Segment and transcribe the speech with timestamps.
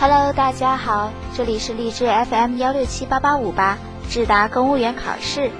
[0.00, 3.76] Hello，大家好，这里是荔枝 FM 幺六七八八五八
[4.08, 5.50] 智达公务员考试，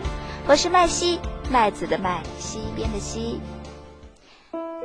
[0.48, 1.20] 我是麦西，
[1.52, 3.38] 麦子的麦，西边的西。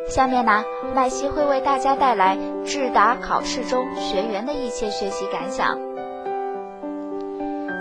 [0.09, 5.79] 下面呢，麦西会为大家带来智达考试中学员的一切学习感想。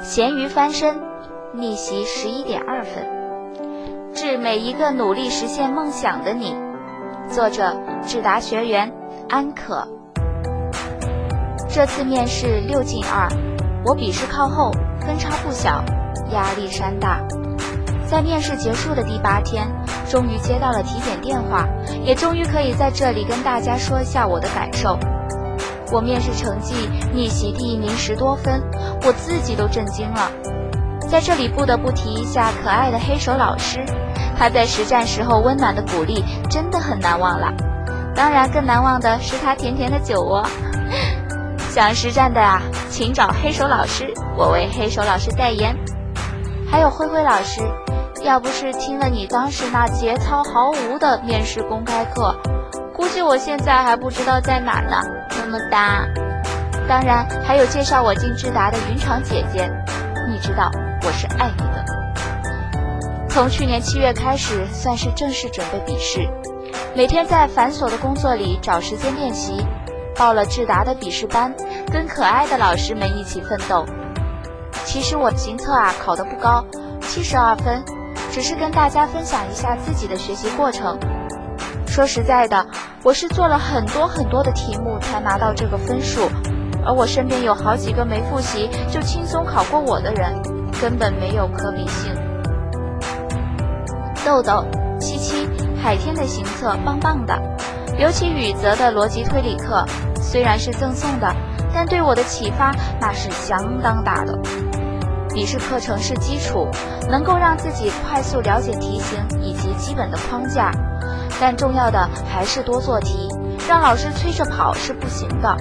[0.00, 1.02] 咸鱼翻身，
[1.54, 3.04] 逆袭十一点二分，
[4.14, 6.54] 致每一个努力实现梦想的你。
[7.28, 8.92] 作者：智达学员
[9.28, 9.88] 安可。
[11.74, 13.28] 这次面试六进二，
[13.84, 14.70] 我笔试靠后，
[15.00, 15.84] 分差不小，
[16.30, 17.20] 压力山大。
[18.06, 19.66] 在面试结束的第八天，
[20.08, 21.66] 终于接到了体检电话，
[22.04, 24.96] 也终于可以在这里跟大家说一下我的感受。
[25.90, 28.62] 我面试成绩逆袭第一名十多分，
[29.04, 30.30] 我自己都震惊了。
[31.10, 33.84] 在这里不得不提一下可爱的黑手老师，
[34.38, 37.52] 他在实战时候温暖的鼓励真的很难忘了。
[38.14, 40.46] 当然，更难忘的是他甜甜的酒窝。
[41.74, 45.76] 想实战的啊，请找黑手老师，我为黑手老师代言。
[46.70, 47.62] 还有灰灰老师，
[48.22, 52.32] 要不是听了你当时那节操毫无的面试公开课，
[52.94, 55.02] 估计我现在还不知道在哪呢。
[55.40, 56.06] 么么哒。
[56.88, 59.68] 当然还有介绍我进智达的云长姐姐，
[60.30, 60.70] 你知道
[61.02, 63.28] 我是爱你的。
[63.28, 66.20] 从去年七月开始，算是正式准备笔试，
[66.94, 69.66] 每天在繁琐的工作里找时间练习。
[70.16, 71.54] 报了智达的笔试班，
[71.92, 73.84] 跟可爱的老师们一起奋斗。
[74.84, 76.64] 其实我行测啊考得不高，
[77.00, 77.82] 七十二分，
[78.30, 80.98] 只是跟大家分享一下自己的学习过程。
[81.86, 82.66] 说实在的，
[83.02, 86.28] 我是做了很多很多的题目才拿到这个分数，
[86.84, 90.34] 而我身边有好几个没复习就轻松考过我的人，
[90.80, 92.14] 根本没有可比性。
[94.24, 94.64] 豆豆、
[94.98, 95.48] 七七、
[95.82, 97.40] 海天的行测棒棒的。
[97.98, 99.84] 尤其宇泽的逻辑推理课，
[100.20, 101.34] 虽然是赠送的，
[101.72, 104.38] 但对我的启发那是相当大的。
[105.32, 106.68] 笔试课程是基础，
[107.08, 110.70] 能够让自己快速了解题型以及基本的框架，
[111.40, 113.28] 但重要的还是多做题，
[113.68, 115.56] 让老师催着跑是不行的。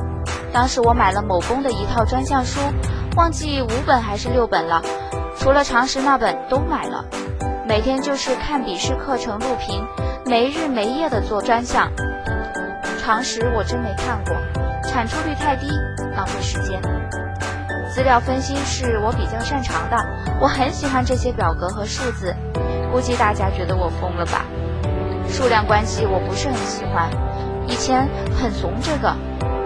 [0.52, 2.60] 当时我买了某公的一套专项书，
[3.16, 4.82] 忘记五本还是六本了，
[5.40, 7.04] 除了常识那本都买了，
[7.68, 9.88] 每天就是看笔试课程录屏，
[10.28, 11.92] 没日没夜的做专项。
[13.04, 14.34] 常识我真没看过，
[14.90, 15.68] 产出率太低，
[16.16, 16.82] 浪费时间。
[17.94, 19.98] 资料分析是我比较擅长的，
[20.40, 22.34] 我很喜欢这些表格和数字。
[22.94, 24.46] 估计大家觉得我疯了吧？
[25.28, 27.10] 数量关系我不是很喜欢，
[27.68, 28.08] 以前
[28.42, 29.14] 很怂这个，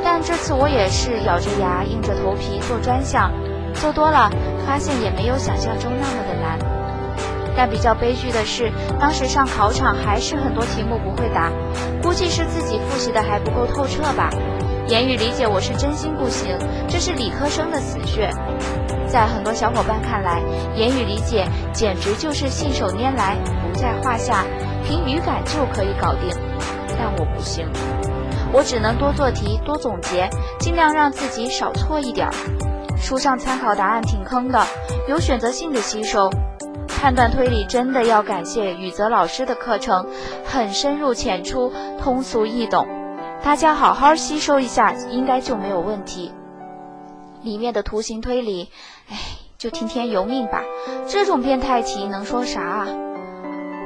[0.04, 3.32] 但这次我也是咬着牙硬着头皮做专项，
[3.76, 4.32] 做多了
[4.66, 6.77] 发现也没有想象中那么的难。
[7.58, 11.52] 但比较悲剧的是，当时上考场还是很多题目不会答，
[12.04, 14.30] 估计是自己复习的还不够透彻吧。
[14.88, 16.56] 言语理解我是真心不行，
[16.88, 18.30] 这是理科生的死穴。
[19.08, 20.40] 在很多小伙伴看来，
[20.76, 23.36] 言语理解简直就是信手拈来，
[23.74, 24.46] 不在话下，
[24.86, 26.30] 凭语感就可以搞定。
[26.98, 27.68] 但我不行，
[28.54, 30.30] 我只能多做题，多总结，
[30.60, 32.34] 尽量让自己少错一点儿。
[32.98, 34.64] 书上参考答案挺坑的，
[35.08, 36.30] 有选择性的吸收。
[37.00, 40.08] 判断推理真的要感谢宇泽老师的课程，
[40.44, 41.72] 很深入浅出，
[42.02, 42.88] 通俗易懂，
[43.44, 46.34] 大家好好吸收一下，应该就没有问题。
[47.44, 48.72] 里面的图形推理，
[49.10, 49.16] 哎，
[49.60, 50.64] 就听天由命吧。
[51.08, 52.88] 这种变态题能说啥啊？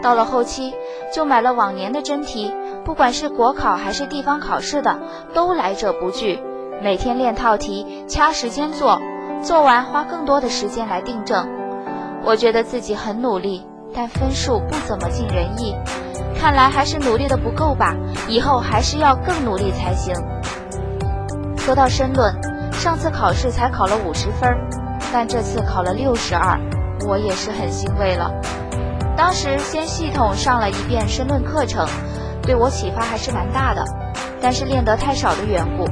[0.01, 0.73] 到了后期，
[1.13, 2.51] 就买了往年的真题，
[2.85, 4.97] 不管是国考还是地方考试的，
[5.33, 6.39] 都来者不拒。
[6.81, 9.01] 每天练套题，掐时间做，
[9.43, 11.60] 做完花更多的时间来订正。
[12.23, 15.75] 我觉得自己很努力，但分数不怎么尽人意，
[16.39, 17.95] 看来还是努力的不够吧，
[18.27, 20.13] 以后还是要更努力才行。
[21.57, 22.33] 说到申论，
[22.71, 24.49] 上次考试才考了五十分，
[25.11, 26.59] 但这次考了六十二，
[27.07, 28.31] 我也是很欣慰了。
[29.17, 31.87] 当时先系统上了一遍申论课程，
[32.43, 33.83] 对我启发还是蛮大的，
[34.39, 35.85] 但是练得太少的缘故。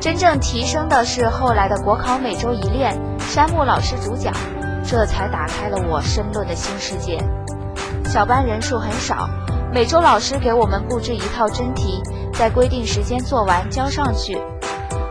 [0.00, 4.32] 真正提升的是后来的国考每周一练，山木老师主讲。
[4.86, 7.18] 这才打开了我申论的新世界。
[8.06, 9.28] 小班人数很少，
[9.72, 12.02] 每周老师给我们布置一套真题，
[12.34, 14.40] 在规定时间做完交上去。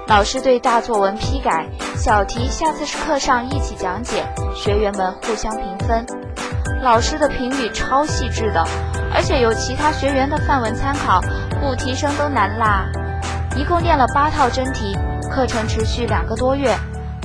[0.08, 1.66] 老师对大作文批改，
[1.96, 4.24] 小题下次是课上一起讲解，
[4.56, 6.06] 学员们互相评分。
[6.82, 8.64] 老师的评语超细致的，
[9.14, 11.22] 而且有其他学员的范文参考，
[11.62, 12.86] 不提升都难啦。
[13.56, 14.96] 一共练了八套真题，
[15.32, 16.76] 课程持续两个多月。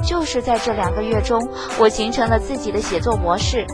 [0.02, 1.48] 就是在这两个月中，
[1.78, 3.66] 我形成了自己的写作模式。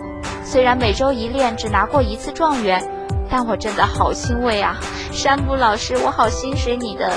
[0.45, 2.83] 虽然每周一练，只拿过一次状元，
[3.31, 4.77] 但我真的好欣慰啊！
[5.11, 7.13] 山姆老师，我好心水你的。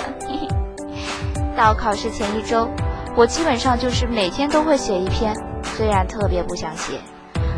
[1.57, 2.67] 到考试前一周，
[3.15, 5.35] 我基本上就是每天都会写一篇，
[5.75, 6.99] 虽然特别不想写，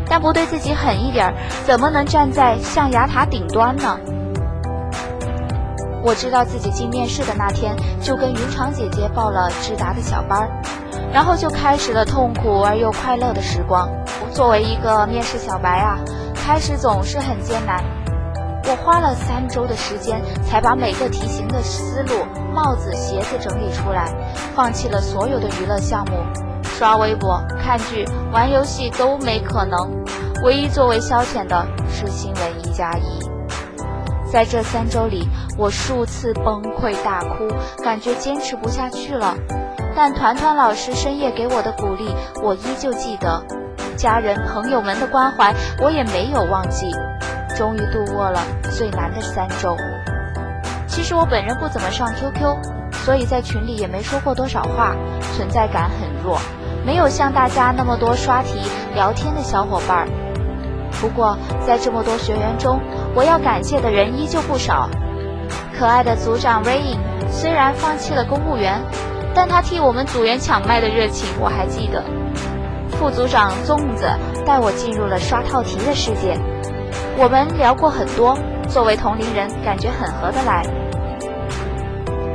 [0.08, 1.32] 但不对自己狠一点，
[1.66, 3.98] 怎么能站在象牙塔顶端呢？
[6.02, 10.48] 我知道自己进面试的那天，就跟云长姐姐报了智达的小班儿，
[11.12, 13.88] 然后就开始了痛苦而又快乐的时光。
[14.32, 15.98] 作为一个面试小白啊，
[16.34, 17.82] 开始总是很艰难。
[18.64, 22.24] 我花了三周的时间，才把每个题型的思路、
[22.54, 24.14] 帽子、鞋子整理出来，
[24.54, 26.18] 放弃了所有的娱乐项目，
[26.62, 29.90] 刷微博、看剧、玩游戏都没可能，
[30.44, 33.18] 唯一作为消遣的是新闻一加一。
[34.30, 35.28] 在这三周里，
[35.58, 37.48] 我数次崩溃大哭，
[37.82, 39.34] 感觉坚持不下去了。
[40.02, 42.08] 但团团老师深夜给我的鼓励，
[42.42, 43.44] 我依旧记得；
[43.98, 46.90] 家人朋友们的关怀，我也没有忘记。
[47.54, 49.76] 终于度过了最难的三周。
[50.88, 52.56] 其实我本人不怎么上 QQ，
[53.04, 54.96] 所以在群里也没说过多少话，
[55.36, 56.38] 存在感很弱，
[56.82, 58.58] 没有像大家那么多刷题
[58.94, 60.08] 聊天的小伙伴儿。
[60.92, 61.36] 不过
[61.66, 62.80] 在这么多学员中，
[63.14, 64.88] 我要感谢的人依旧不少。
[65.78, 66.96] 可爱的组长 Rain
[67.30, 68.80] 虽然放弃了公务员，
[69.34, 72.02] 但他替我们组员抢麦的热情我还记得。
[72.98, 74.06] 副组长粽子
[74.44, 76.38] 带我进入了刷套题的世界，
[77.16, 78.36] 我们聊过很多，
[78.68, 80.62] 作为同龄人感觉很合得来。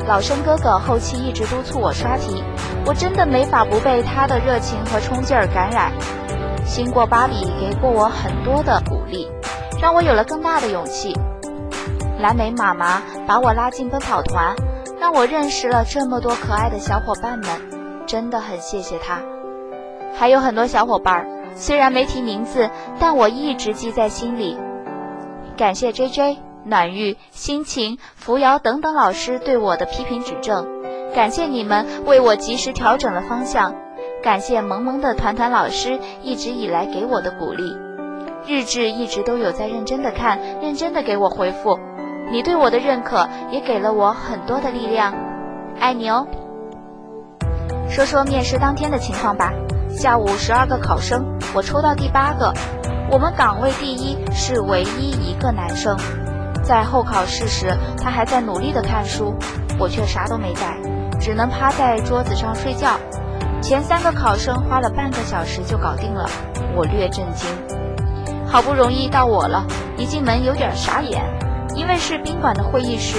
[0.08, 2.44] 老生哥哥后期一直督促我刷题，
[2.86, 5.92] 我真的没法不被他的热情和冲劲儿感染。
[6.66, 9.30] 新过芭比给过我很多的鼓励，
[9.80, 11.14] 让我有了更大的勇气。
[12.20, 14.56] 蓝莓妈妈把我拉进奔跑团，
[15.06, 17.48] 让我认识了这么多可爱的小伙伴们，
[18.08, 19.22] 真的很谢谢他。
[20.16, 24.58] 还有很多小伙伴，虽然没提名字，但我一直记在心里。
[25.56, 30.66] 感谢 J J、暖玉、心情、扶摇等等老师对我的批评指正，
[31.14, 33.76] 感谢你们为我及时调整了方向。
[34.24, 37.78] 感谢萌萌的团团老师一直以来给我的鼓励，
[38.48, 41.80] 日志一直都有在认真的看，认真的给我回复。
[42.36, 45.14] 你对我的认可也给了我很多的力量，
[45.80, 46.28] 爱你哦。
[47.90, 49.54] 说说面试当天的情况吧。
[49.90, 52.54] 下午十二个考生，我抽到第八个。
[53.10, 55.96] 我们岗位第一是唯一一个男生，
[56.62, 57.74] 在候考室时
[58.04, 59.34] 他还在努力的看书，
[59.80, 60.78] 我却啥都没带，
[61.22, 63.00] 只能趴在桌子上睡觉。
[63.62, 66.30] 前三个考生花了半个小时就搞定了，
[66.76, 67.50] 我略震惊。
[68.46, 69.66] 好不容易到我了，
[69.96, 71.24] 一进门有点傻眼，
[71.76, 73.18] 因为是宾馆的会议室，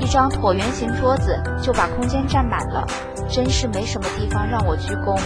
[0.00, 2.86] 一张椭圆形桌子就把空间占满了，
[3.28, 5.18] 真是没什么地方让我鞠躬。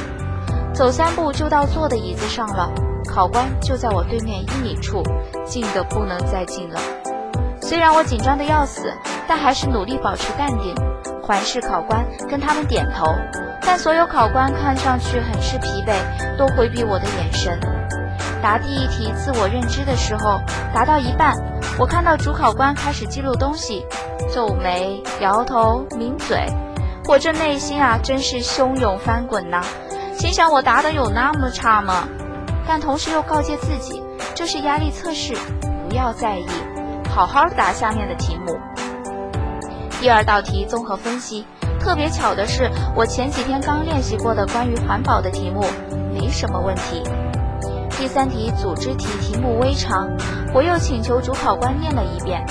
[0.75, 2.70] 走三步就到坐的椅子上了，
[3.08, 5.02] 考官就在我对面一米处，
[5.44, 6.81] 近得不能再近了。
[7.61, 8.93] 虽然我紧张的要死，
[9.29, 10.75] 但还是努力保持淡定，
[11.23, 13.06] 环视考官，跟他们点头。
[13.64, 15.94] 但所有考官看上去很是疲惫，
[16.37, 17.81] 都回避我的眼神。
[18.43, 20.41] 答第一题自我认知的时候，
[20.75, 21.33] 答到一半，
[21.79, 23.87] 我看到主考官开始记录东西，
[24.35, 26.44] 皱眉、摇头、抿嘴，
[27.09, 29.62] 我这内心啊，真是汹涌翻滚呐！
[30.19, 32.09] 心想我答的有那么差吗？
[32.67, 34.03] 但同时又告诫自己，
[34.35, 35.35] 这是压力测试，
[35.89, 36.47] 不要在意，
[37.09, 38.59] 好好答下面的题目。
[40.01, 41.46] 第二道题综合分析。
[41.79, 45.65] 特别巧的是，我前几天刚练习过的关于环保的题目，
[46.15, 47.03] 没什么问题。
[48.03, 50.11] 第三题组织题题目微长，
[50.53, 52.44] 我又请求主考官念了一遍。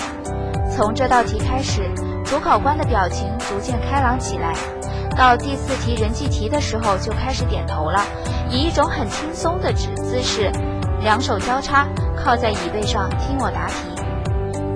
[0.74, 1.92] 从这道题开始，
[2.24, 4.54] 主考官的表情逐渐开朗起来。
[5.18, 8.00] 到第四题人际题的时候，就开始点头了，
[8.50, 10.50] 以一种很轻松的指姿势，
[11.02, 13.76] 两手交叉靠在椅背上听我答题。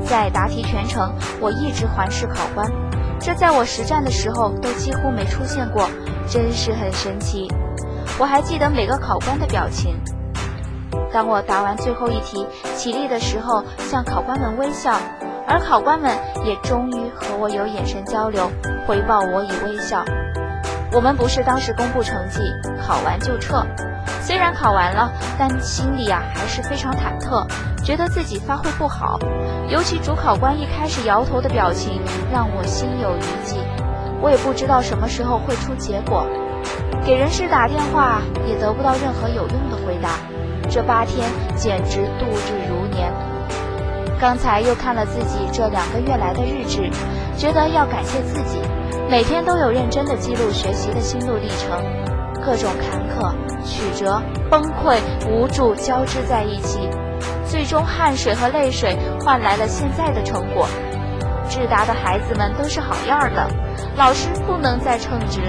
[0.05, 2.69] 在答题全程，我一直环视考官。
[3.17, 5.89] 这在我实战的时候都几乎没出现过，
[6.27, 7.47] 真是很神奇。
[8.19, 9.95] 我还记得每个考官的表情。
[11.15, 12.45] 当我答完最后一题，
[12.75, 14.91] 起立的时候，向考官们微笑，
[15.47, 16.11] 而考官们
[16.43, 18.51] 也终于和我有眼神交流，
[18.85, 20.03] 回报我以微笑。
[20.91, 22.41] 我们不是当时公布成绩，
[22.85, 23.65] 考完就撤。
[24.19, 27.47] 虽然考完了，但心里啊还是非常忐忑，
[27.81, 29.17] 觉得自己发挥不好。
[29.69, 33.55] 尤其主考官一开始摇头的表情，让我心有余悸。
[34.21, 36.27] 我也不知道什么时候会出结果，
[37.05, 40.09] 给人事打电话也得不到任何有用的回答。
[40.69, 43.11] 这八天简直度日如年。
[44.19, 46.89] 刚才又看了自己这两个月来的日志，
[47.37, 48.59] 觉得要感谢自己，
[49.09, 51.81] 每天都有认真的记录学习的心路历程。
[52.45, 53.33] 各种坎坷、
[53.65, 56.89] 曲折、崩溃、无助交织在一起，
[57.45, 60.67] 最终汗水和泪水换来了现在的成果。
[61.49, 63.47] 智达的孩子们都是好样的，
[63.97, 65.41] 老师不能再称职。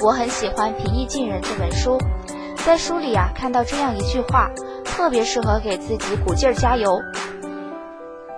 [0.00, 1.98] 我很喜欢《平易近人》这本书，
[2.64, 4.50] 在书里啊看到这样一句话，
[4.86, 6.98] 特别适合给自己鼓劲儿加油。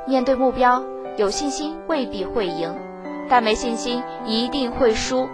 [0.04, 0.82] 面对目标，
[1.16, 2.74] 有信心未必会赢，
[3.28, 5.28] 但没信心一定会输。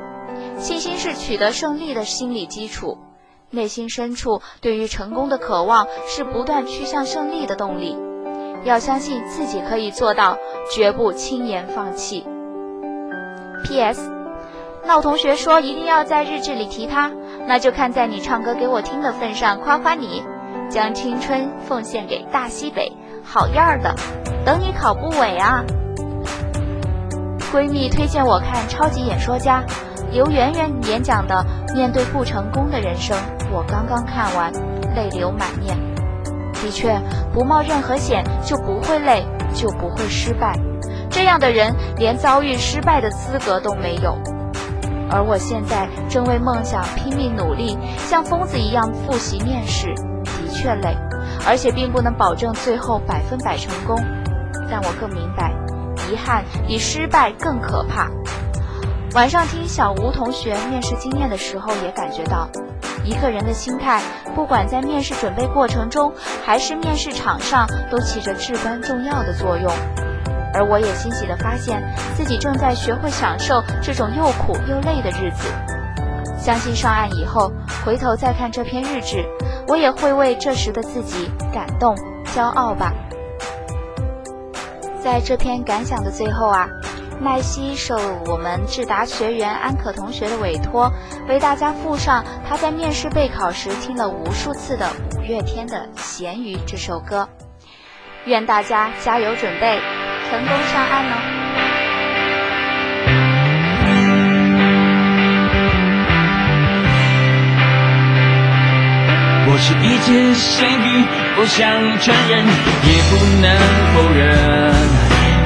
[0.58, 2.98] 信心是取得胜利的心理基础，
[3.48, 7.96] 内心深处对于成功的渴望是不断趋向胜利的动力。
[8.64, 10.36] 要相信自己可以做到，
[10.70, 12.26] 绝不轻言放弃。
[13.64, 14.10] P.S.
[14.84, 17.10] 闹同学说一定要在日志里提他，
[17.46, 20.22] 那就看在你唱歌给我听的份上，夸夸你，
[20.70, 23.94] 将青春奉献给大西北，好样的！
[24.44, 25.62] 等你考不委啊！
[27.52, 29.62] 闺蜜推荐我看《超级演说家》。
[30.10, 31.44] 刘媛媛演讲的
[31.74, 33.16] 《面对不成功的人生》，
[33.50, 34.52] 我刚刚看完，
[34.94, 35.76] 泪流满面。
[36.52, 37.00] 的确，
[37.32, 40.54] 不冒任何险就不会累，就不会失败。
[41.10, 44.16] 这样的人连遭遇失败的资格都没有。
[45.12, 50.96] 而我现在正为梦想拼命努力，像疯子一样复习面试，的确累，
[51.46, 53.96] 而且并不能保证最后百分百成功。
[54.70, 55.52] 但我更明白，
[56.10, 58.08] 遗憾比失败更可怕。
[59.14, 62.48] 晚上听小吴同学面试经验的时候，也感觉到，
[63.04, 64.00] 一个人的心态，
[64.34, 66.10] 不管在面试准备过程中，
[66.42, 69.70] 还是面试场上，都起着至关重要的作用。
[70.52, 71.82] 而我也欣喜地发现
[72.16, 75.48] 自己正在学会享受这种又苦又累的日子。
[76.38, 77.52] 相信上岸以后，
[77.84, 79.24] 回头再看这篇日志，
[79.68, 81.96] 我也会为这时的自己感动、
[82.34, 82.92] 骄傲吧。
[85.02, 86.68] 在这篇感想的最后啊。
[87.20, 87.94] 麦西受
[88.26, 90.90] 我们智达学员安可同学的委托，
[91.28, 97.28] 为大家附上他在面试备考时听了无数次的五月天的《咸鱼》这首歌。
[98.24, 99.78] 愿大家加油准备，
[100.32, 101.14] 成功上岸哦！
[109.46, 111.04] 我是一只咸鱼，
[111.36, 111.68] 不想
[112.00, 113.46] 承认，也不能
[113.92, 114.24] 否认。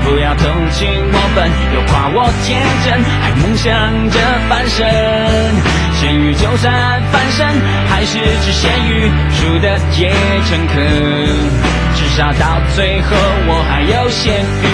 [0.04, 4.16] 不要同情我笨，又夸我天真，还梦想着
[4.48, 4.86] 翻身。
[5.98, 6.72] 咸鱼就算
[7.10, 7.46] 翻身，
[7.88, 10.12] 还是只咸鱼，输的也
[10.46, 10.76] 诚恳。
[11.94, 13.16] 至少到最后，
[13.48, 14.64] 我还有咸鱼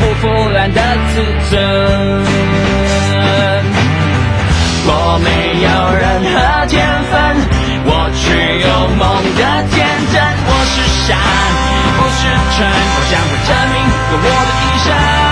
[0.00, 0.82] 不腐烂的
[1.14, 1.54] 自尊。
[4.90, 4.90] 我
[5.22, 5.28] 没
[5.62, 6.74] 有任何天
[7.10, 7.14] 分，
[7.84, 8.26] 我却
[8.58, 9.76] 有梦的天
[10.12, 10.18] 真。
[10.44, 10.74] 我是
[11.06, 11.08] 傻。
[11.98, 12.20] 不是
[12.56, 13.76] 蠢，我将会证明
[14.10, 15.27] 有我的一生。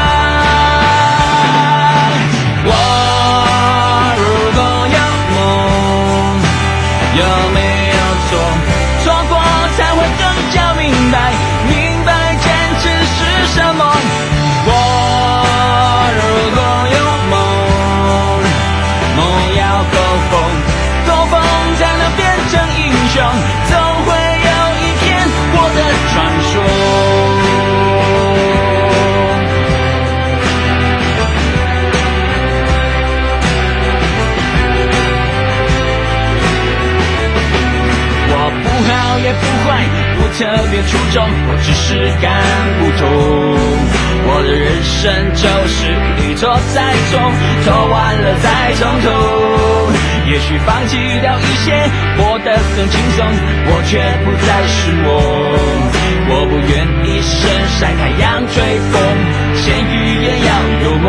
[41.17, 42.29] 别出众，我只是看
[42.79, 43.09] 不懂。
[44.29, 45.89] 我的人生就是
[46.21, 47.19] 一错再错，
[47.65, 49.09] 错完了再从头。
[50.27, 53.25] 也许放弃掉一些，活得更轻松，
[53.69, 55.09] 我却不再是我。
[56.29, 58.55] 我不愿一生晒太阳吹
[58.93, 59.01] 风，
[59.55, 60.51] 咸鱼也要
[60.85, 61.07] 有梦。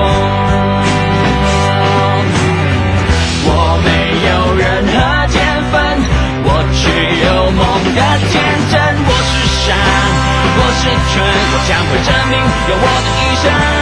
[3.50, 3.52] 我
[3.84, 3.88] 没
[4.30, 4.96] 有任何
[5.34, 5.36] 天
[5.72, 5.76] 分，
[6.46, 6.80] 我却
[7.26, 7.60] 有梦
[7.94, 8.00] 的
[8.30, 8.34] 天
[8.72, 8.87] 真。
[9.70, 13.77] 我是蠢，我将会证明，用我的一生。